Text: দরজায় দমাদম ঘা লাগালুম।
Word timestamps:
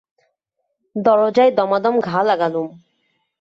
দরজায় 0.95 1.51
দমাদম 1.51 1.95
ঘা 1.99 2.19
লাগালুম। 2.23 2.67